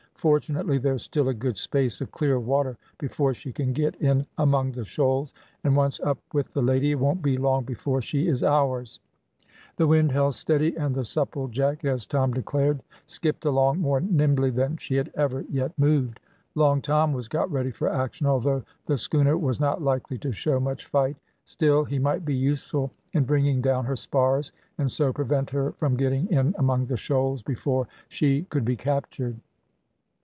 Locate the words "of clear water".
1.99-2.77